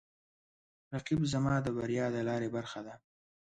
رقیب 0.95 1.21
زما 1.33 1.55
د 1.63 1.67
بریا 1.77 2.05
د 2.15 2.17
لارې 2.27 2.49
برخه 2.55 2.79
ده 2.87 2.93